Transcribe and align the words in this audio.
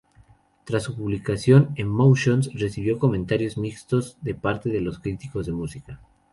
Tras 0.65 0.81
su 0.81 0.95
publicación, 0.95 1.73
"Emotions" 1.75 2.49
recibió 2.55 2.97
comentarios 2.97 3.59
mixtos 3.59 4.17
de 4.21 4.33
parte 4.33 4.71
de 4.71 4.81
los 4.81 4.97
críticos 4.97 5.45
de 5.45 5.51
música. 5.51 6.01